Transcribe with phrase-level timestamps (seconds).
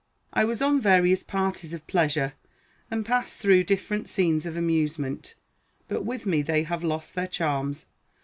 [0.33, 2.33] I was on various parties of pleasure,
[2.89, 5.35] and passed through different scenes of amusement;
[5.87, 7.85] but with me they have lost their charms.